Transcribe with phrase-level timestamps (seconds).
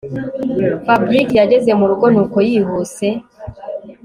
[0.85, 3.07] Fabric yageze murugo nuko yihuse